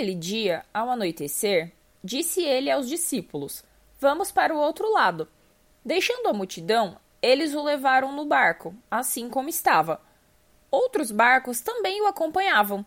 Naquele 0.00 0.16
dia, 0.16 0.64
ao 0.72 0.88
anoitecer, 0.88 1.72
disse 2.02 2.42
ele 2.42 2.70
aos 2.70 2.88
discípulos: 2.88 3.62
Vamos 3.98 4.32
para 4.32 4.54
o 4.54 4.58
outro 4.58 4.90
lado. 4.90 5.28
Deixando 5.84 6.26
a 6.26 6.32
multidão, 6.32 6.96
eles 7.20 7.52
o 7.52 7.62
levaram 7.62 8.10
no 8.10 8.24
barco, 8.24 8.74
assim 8.90 9.28
como 9.28 9.50
estava. 9.50 10.00
Outros 10.70 11.10
barcos 11.10 11.60
também 11.60 12.00
o 12.00 12.06
acompanhavam. 12.06 12.82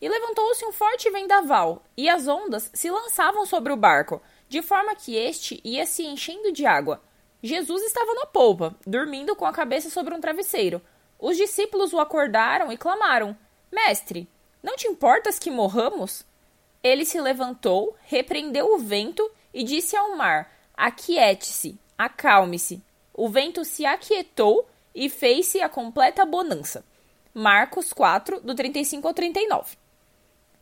E 0.00 0.08
levantou-se 0.08 0.64
um 0.64 0.70
forte 0.70 1.10
vendaval, 1.10 1.82
e 1.96 2.08
as 2.08 2.28
ondas 2.28 2.70
se 2.72 2.88
lançavam 2.92 3.44
sobre 3.44 3.72
o 3.72 3.76
barco, 3.76 4.22
de 4.48 4.62
forma 4.62 4.94
que 4.94 5.16
este 5.16 5.60
ia 5.64 5.84
se 5.84 6.06
enchendo 6.06 6.52
de 6.52 6.64
água. 6.64 7.02
Jesus 7.42 7.82
estava 7.82 8.14
na 8.14 8.26
polpa, 8.26 8.72
dormindo 8.86 9.34
com 9.34 9.46
a 9.46 9.52
cabeça 9.52 9.90
sobre 9.90 10.14
um 10.14 10.20
travesseiro. 10.20 10.80
Os 11.18 11.36
discípulos 11.36 11.92
o 11.92 11.98
acordaram 11.98 12.70
e 12.70 12.76
clamaram: 12.76 13.36
Mestre, 13.72 14.30
não 14.62 14.76
te 14.76 14.86
importas 14.86 15.40
que 15.40 15.50
morramos? 15.50 16.24
Ele 16.86 17.04
se 17.04 17.20
levantou, 17.20 17.96
repreendeu 18.04 18.72
o 18.72 18.78
vento 18.78 19.28
e 19.52 19.64
disse 19.64 19.96
ao 19.96 20.16
mar: 20.16 20.56
Aquiete-se, 20.76 21.76
acalme-se. 21.98 22.80
O 23.12 23.28
vento 23.28 23.64
se 23.64 23.84
aquietou 23.84 24.68
e 24.94 25.08
fez-se 25.08 25.60
a 25.60 25.68
completa 25.68 26.24
bonança. 26.24 26.84
Marcos 27.34 27.92
4, 27.92 28.40
do 28.40 28.54
35 28.54 29.08
ao 29.08 29.12
39. 29.12 29.76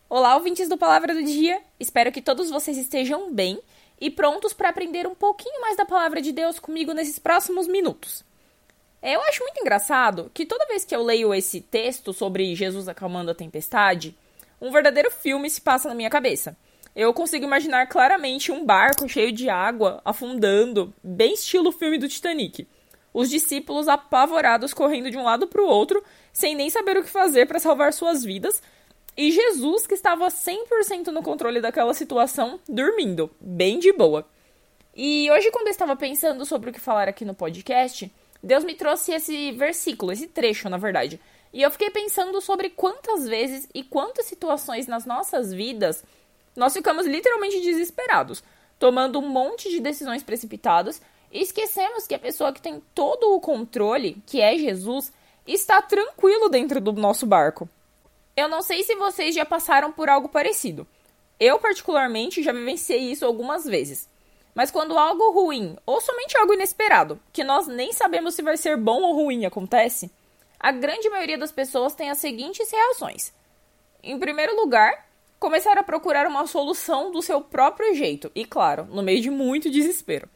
Olá, 0.08 0.34
ouvintes 0.34 0.66
do 0.66 0.78
Palavra 0.78 1.12
do 1.12 1.22
Dia! 1.22 1.60
Espero 1.78 2.10
que 2.10 2.22
todos 2.22 2.48
vocês 2.48 2.78
estejam 2.78 3.30
bem 3.30 3.60
e 4.00 4.10
prontos 4.10 4.54
para 4.54 4.70
aprender 4.70 5.06
um 5.06 5.14
pouquinho 5.14 5.60
mais 5.60 5.76
da 5.76 5.84
Palavra 5.84 6.22
de 6.22 6.32
Deus 6.32 6.58
comigo 6.58 6.94
nesses 6.94 7.18
próximos 7.18 7.68
minutos. 7.68 8.24
Eu 9.02 9.20
acho 9.24 9.42
muito 9.42 9.60
engraçado 9.60 10.30
que 10.32 10.46
toda 10.46 10.66
vez 10.68 10.86
que 10.86 10.96
eu 10.96 11.02
leio 11.02 11.34
esse 11.34 11.60
texto 11.60 12.14
sobre 12.14 12.54
Jesus 12.54 12.88
acalmando 12.88 13.30
a 13.30 13.34
tempestade, 13.34 14.16
um 14.64 14.72
verdadeiro 14.72 15.10
filme 15.10 15.48
se 15.48 15.60
passa 15.60 15.88
na 15.88 15.94
minha 15.94 16.10
cabeça. 16.10 16.56
Eu 16.96 17.12
consigo 17.12 17.44
imaginar 17.44 17.86
claramente 17.86 18.50
um 18.50 18.64
barco 18.64 19.08
cheio 19.08 19.30
de 19.30 19.48
água 19.48 20.00
afundando, 20.04 20.92
bem 21.02 21.34
estilo 21.34 21.70
filme 21.70 21.98
do 21.98 22.08
Titanic 22.08 22.66
os 23.14 23.30
discípulos 23.30 23.86
apavorados 23.86 24.74
correndo 24.74 25.08
de 25.08 25.16
um 25.16 25.22
lado 25.22 25.46
para 25.46 25.62
o 25.62 25.68
outro, 25.68 26.02
sem 26.32 26.56
nem 26.56 26.68
saber 26.68 26.96
o 26.96 27.04
que 27.04 27.08
fazer 27.08 27.46
para 27.46 27.60
salvar 27.60 27.92
suas 27.92 28.24
vidas, 28.24 28.60
e 29.16 29.30
Jesus, 29.30 29.86
que 29.86 29.94
estava 29.94 30.26
100% 30.26 31.06
no 31.06 31.22
controle 31.22 31.60
daquela 31.60 31.94
situação, 31.94 32.58
dormindo, 32.68 33.30
bem 33.40 33.78
de 33.78 33.92
boa. 33.92 34.28
E 34.92 35.30
hoje, 35.30 35.52
quando 35.52 35.68
eu 35.68 35.70
estava 35.70 35.94
pensando 35.94 36.44
sobre 36.44 36.70
o 36.70 36.72
que 36.72 36.80
falar 36.80 37.08
aqui 37.08 37.24
no 37.24 37.34
podcast, 37.34 38.12
Deus 38.42 38.64
me 38.64 38.74
trouxe 38.74 39.12
esse 39.12 39.52
versículo, 39.52 40.10
esse 40.10 40.26
trecho, 40.26 40.68
na 40.68 40.76
verdade. 40.76 41.20
E 41.54 41.62
eu 41.62 41.70
fiquei 41.70 41.88
pensando 41.88 42.40
sobre 42.40 42.68
quantas 42.68 43.28
vezes 43.28 43.68
e 43.72 43.84
quantas 43.84 44.26
situações 44.26 44.88
nas 44.88 45.06
nossas 45.06 45.54
vidas 45.54 46.02
nós 46.56 46.72
ficamos 46.72 47.06
literalmente 47.06 47.60
desesperados, 47.60 48.42
tomando 48.76 49.20
um 49.20 49.28
monte 49.28 49.70
de 49.70 49.78
decisões 49.78 50.24
precipitadas 50.24 51.00
e 51.30 51.40
esquecemos 51.40 52.08
que 52.08 52.14
a 52.14 52.18
pessoa 52.18 52.52
que 52.52 52.60
tem 52.60 52.82
todo 52.92 53.32
o 53.32 53.40
controle, 53.40 54.20
que 54.26 54.40
é 54.40 54.58
Jesus, 54.58 55.12
está 55.46 55.80
tranquilo 55.80 56.48
dentro 56.48 56.80
do 56.80 56.92
nosso 56.92 57.24
barco. 57.24 57.68
Eu 58.36 58.48
não 58.48 58.60
sei 58.60 58.82
se 58.82 58.96
vocês 58.96 59.32
já 59.32 59.46
passaram 59.46 59.92
por 59.92 60.08
algo 60.08 60.28
parecido. 60.28 60.84
Eu, 61.38 61.60
particularmente, 61.60 62.42
já 62.42 62.52
vivenciei 62.52 63.12
isso 63.12 63.24
algumas 63.24 63.64
vezes. 63.64 64.08
Mas 64.56 64.72
quando 64.72 64.98
algo 64.98 65.30
ruim, 65.30 65.76
ou 65.86 66.00
somente 66.00 66.36
algo 66.36 66.54
inesperado, 66.54 67.20
que 67.32 67.44
nós 67.44 67.68
nem 67.68 67.92
sabemos 67.92 68.34
se 68.34 68.42
vai 68.42 68.56
ser 68.56 68.76
bom 68.76 69.02
ou 69.02 69.14
ruim, 69.14 69.44
acontece, 69.44 70.10
a 70.64 70.72
grande 70.72 71.10
maioria 71.10 71.36
das 71.36 71.52
pessoas 71.52 71.94
tem 71.94 72.08
as 72.08 72.16
seguintes 72.16 72.72
reações. 72.72 73.34
Em 74.02 74.18
primeiro 74.18 74.56
lugar, 74.56 75.06
começar 75.38 75.76
a 75.76 75.82
procurar 75.82 76.26
uma 76.26 76.46
solução 76.46 77.12
do 77.12 77.20
seu 77.20 77.42
próprio 77.42 77.94
jeito, 77.94 78.32
e 78.34 78.46
claro, 78.46 78.86
no 78.86 79.02
meio 79.02 79.20
de 79.20 79.28
muito 79.28 79.70
desespero. 79.70 80.26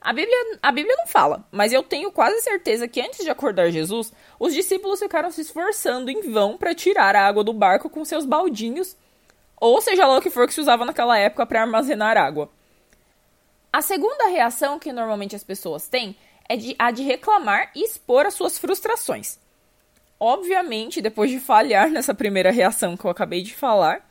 A 0.00 0.10
Bíblia, 0.10 0.58
a 0.62 0.72
Bíblia 0.72 0.96
não 0.96 1.06
fala, 1.06 1.46
mas 1.52 1.70
eu 1.70 1.82
tenho 1.82 2.10
quase 2.10 2.40
certeza 2.40 2.88
que 2.88 2.98
antes 2.98 3.22
de 3.22 3.28
acordar 3.28 3.70
Jesus, 3.70 4.10
os 4.40 4.54
discípulos 4.54 5.00
ficaram 5.00 5.30
se 5.30 5.42
esforçando 5.42 6.10
em 6.10 6.32
vão 6.32 6.56
para 6.56 6.74
tirar 6.74 7.14
a 7.14 7.26
água 7.26 7.44
do 7.44 7.52
barco 7.52 7.90
com 7.90 8.06
seus 8.06 8.24
baldinhos, 8.24 8.96
ou 9.60 9.82
seja 9.82 10.06
lá 10.06 10.16
o 10.16 10.22
que 10.22 10.30
for 10.30 10.46
que 10.46 10.54
se 10.54 10.62
usava 10.62 10.86
naquela 10.86 11.18
época 11.18 11.44
para 11.44 11.60
armazenar 11.60 12.16
água. 12.16 12.48
A 13.70 13.82
segunda 13.82 14.28
reação 14.28 14.78
que 14.78 14.94
normalmente 14.94 15.36
as 15.36 15.44
pessoas 15.44 15.88
têm 15.88 16.16
é 16.48 16.56
de, 16.56 16.74
a 16.78 16.90
de 16.90 17.02
reclamar 17.02 17.70
e 17.76 17.84
expor 17.84 18.24
as 18.24 18.32
suas 18.32 18.56
frustrações. 18.56 19.38
Obviamente, 20.20 21.00
depois 21.00 21.30
de 21.30 21.38
falhar 21.38 21.90
nessa 21.90 22.12
primeira 22.14 22.50
reação 22.50 22.96
que 22.96 23.04
eu 23.04 23.10
acabei 23.10 23.42
de 23.42 23.54
falar, 23.54 24.08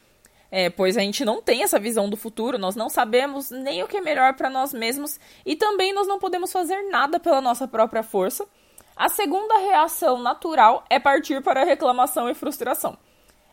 é, 0.49 0.69
pois 0.69 0.95
a 0.95 1.01
gente 1.01 1.25
não 1.25 1.41
tem 1.41 1.63
essa 1.63 1.79
visão 1.79 2.09
do 2.09 2.15
futuro, 2.15 2.57
nós 2.57 2.75
não 2.75 2.89
sabemos 2.89 3.51
nem 3.51 3.83
o 3.83 3.87
que 3.87 3.97
é 3.97 4.01
melhor 4.01 4.33
para 4.33 4.49
nós 4.49 4.73
mesmos 4.73 5.19
e 5.45 5.55
também 5.55 5.93
nós 5.93 6.07
não 6.07 6.19
podemos 6.19 6.51
fazer 6.51 6.89
nada 6.89 7.19
pela 7.19 7.41
nossa 7.41 7.67
própria 7.67 8.03
força. 8.03 8.47
A 8.95 9.09
segunda 9.09 9.57
reação 9.57 10.19
natural 10.19 10.83
é 10.89 10.97
partir 10.99 11.43
para 11.43 11.61
a 11.61 11.65
reclamação 11.65 12.29
e 12.29 12.33
frustração. 12.33 12.97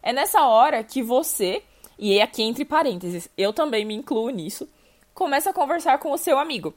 É 0.03 0.13
nessa 0.13 0.47
hora 0.47 0.85
que 0.85 1.03
você, 1.03 1.63
e 1.99 2.19
é 2.19 2.23
aqui 2.23 2.43
entre 2.43 2.65
parênteses, 2.65 3.29
eu 3.37 3.53
também 3.53 3.85
me 3.85 3.95
incluo 3.95 4.31
nisso, 4.31 4.69
começa 5.13 5.51
a 5.51 5.55
conversar 5.55 5.99
com 5.99 6.13
o 6.13 6.19
seu 6.19 6.39
amigo. 6.39 6.73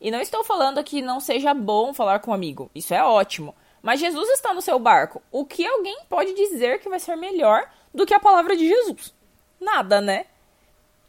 E 0.00 0.10
não 0.10 0.20
estou 0.20 0.42
falando 0.42 0.82
que 0.82 1.02
não 1.02 1.20
seja 1.20 1.52
bom 1.52 1.92
falar 1.92 2.20
com 2.20 2.30
um 2.30 2.34
amigo, 2.34 2.70
isso 2.74 2.94
é 2.94 3.02
ótimo. 3.02 3.54
Mas 3.82 4.00
Jesus 4.00 4.28
está 4.30 4.52
no 4.52 4.62
seu 4.62 4.78
barco. 4.78 5.22
O 5.30 5.44
que 5.44 5.66
alguém 5.66 5.98
pode 6.08 6.34
dizer 6.34 6.80
que 6.80 6.88
vai 6.88 6.98
ser 6.98 7.16
melhor 7.16 7.68
do 7.94 8.04
que 8.04 8.14
a 8.14 8.20
palavra 8.20 8.56
de 8.56 8.68
Jesus? 8.68 9.14
Nada, 9.60 10.00
né? 10.00 10.26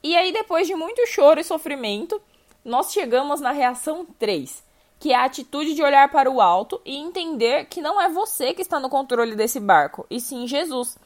E 0.01 0.15
aí, 0.15 0.31
depois 0.31 0.67
de 0.67 0.75
muito 0.75 1.05
choro 1.07 1.39
e 1.39 1.43
sofrimento, 1.43 2.21
nós 2.63 2.91
chegamos 2.91 3.41
na 3.41 3.51
reação 3.51 4.05
3, 4.17 4.63
que 4.99 5.11
é 5.11 5.15
a 5.15 5.25
atitude 5.25 5.73
de 5.73 5.83
olhar 5.83 6.09
para 6.09 6.31
o 6.31 6.39
alto 6.39 6.81
e 6.85 6.95
entender 6.95 7.65
que 7.65 7.81
não 7.81 7.99
é 7.99 8.07
você 8.09 8.53
que 8.53 8.61
está 8.61 8.79
no 8.79 8.89
controle 8.89 9.35
desse 9.35 9.59
barco, 9.59 10.05
e 10.09 10.19
sim 10.19 10.47
Jesus, 10.47 10.97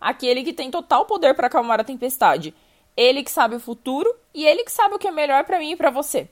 aquele 0.00 0.42
que 0.42 0.52
tem 0.52 0.70
total 0.70 1.06
poder 1.06 1.34
para 1.34 1.46
acalmar 1.46 1.80
a 1.80 1.84
tempestade. 1.84 2.54
Ele 2.94 3.22
que 3.22 3.30
sabe 3.30 3.56
o 3.56 3.60
futuro 3.60 4.14
e 4.34 4.44
ele 4.44 4.64
que 4.64 4.72
sabe 4.72 4.94
o 4.94 4.98
que 4.98 5.08
é 5.08 5.12
melhor 5.12 5.44
para 5.44 5.58
mim 5.58 5.72
e 5.72 5.76
para 5.76 5.90
você. 5.90 6.28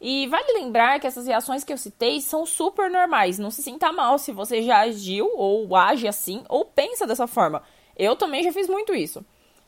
E 0.00 0.26
vale 0.28 0.52
lembrar 0.52 1.00
que 1.00 1.06
essas 1.06 1.26
reações 1.26 1.64
que 1.64 1.72
eu 1.72 1.78
citei 1.78 2.20
são 2.20 2.46
super 2.46 2.90
normais. 2.90 3.38
Não 3.38 3.50
se 3.50 3.62
sinta 3.62 3.92
mal 3.92 4.18
se 4.18 4.30
você 4.30 4.62
já 4.62 4.80
agiu 4.80 5.30
ou 5.34 5.74
age 5.74 6.06
assim 6.06 6.44
ou 6.48 6.64
pensa 6.64 7.06
dessa 7.06 7.26
forma. 7.26 7.62
Eu 7.96 8.14
também 8.14 8.44
já 8.44 8.52
fiz 8.52 8.68
muito 8.68 8.94
isso. 8.94 9.24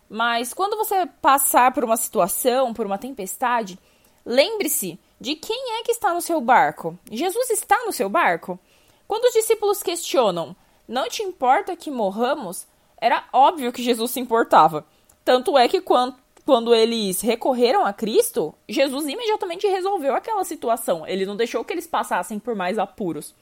Mas 0.09 0.55
quando 0.55 0.77
você 0.77 1.07
passar 1.21 1.73
por 1.73 1.85
uma 1.85 1.97
situação, 1.97 2.73
por 2.73 2.87
uma 2.87 2.99
tempestade, 2.99 3.79
lembre-se 4.25 4.99
de 5.21 5.35
quem 5.35 5.79
é 5.79 5.83
que 5.83 5.93
está 5.93 6.15
no 6.15 6.21
seu 6.21 6.41
barco. 6.41 6.99
Jesus 7.11 7.51
está 7.51 7.85
no 7.85 7.93
seu 7.93 8.09
barco? 8.09 8.59
Quando 9.07 9.25
os 9.25 9.33
discípulos 9.33 9.83
questionam, 9.83 10.55
não 10.87 11.09
te 11.09 11.23
importa 11.23 11.77
que 11.77 11.91
morramos? 11.91 12.67
Era 13.01 13.25
óbvio 13.33 13.73
que 13.73 13.83
Jesus 13.83 14.13
se 14.13 14.21
importava. 14.21 14.87
Tanto 15.25 15.57
é 15.59 15.69
que 15.69 15.81
quando, 15.81 16.17
quando 16.45 16.75
eles 16.75 17.21
recorreram 17.21 17.85
a 17.85 17.93
Cristo, 17.93 18.55
Jesus 18.69 19.07
imediatamente 19.07 19.67
resolveu 19.67 20.15
aquela 20.15 20.45
situação. 20.45 21.07
Ele 21.07 21.27
não 21.27 21.37
deixou 21.37 21.65
que 21.65 21.73
eles 21.73 21.87
passassem 21.87 22.39
por 22.39 22.55
mais 22.55 22.79
apuros. 22.79 23.35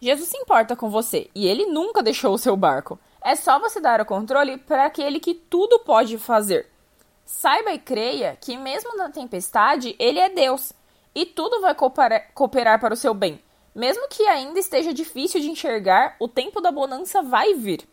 Jesus 0.00 0.28
se 0.28 0.36
importa 0.36 0.76
com 0.76 0.90
você 0.90 1.30
e 1.34 1.46
ele 1.46 1.66
nunca 1.66 2.02
deixou 2.02 2.34
o 2.34 2.38
seu 2.38 2.56
barco. 2.56 2.98
É 3.24 3.34
só 3.34 3.58
você 3.58 3.80
dar 3.80 4.00
o 4.00 4.06
controle 4.06 4.58
para 4.58 4.84
aquele 4.84 5.18
que 5.18 5.34
tudo 5.34 5.80
pode 5.80 6.18
fazer. 6.18 6.66
Saiba 7.24 7.72
e 7.72 7.78
creia 7.78 8.36
que, 8.40 8.56
mesmo 8.56 8.96
na 8.96 9.10
tempestade, 9.10 9.96
ele 9.98 10.20
é 10.20 10.28
Deus 10.28 10.72
e 11.14 11.24
tudo 11.24 11.60
vai 11.60 11.74
cooperar 11.74 12.80
para 12.80 12.94
o 12.94 12.96
seu 12.96 13.14
bem. 13.14 13.40
Mesmo 13.74 14.06
que 14.08 14.22
ainda 14.24 14.58
esteja 14.58 14.92
difícil 14.92 15.40
de 15.40 15.50
enxergar, 15.50 16.16
o 16.20 16.28
tempo 16.28 16.60
da 16.60 16.70
bonança 16.70 17.22
vai 17.22 17.54
vir. 17.54 17.88